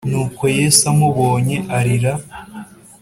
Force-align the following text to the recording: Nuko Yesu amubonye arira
Nuko 0.09 0.43
Yesu 0.57 0.81
amubonye 0.93 1.57
arira 1.77 2.13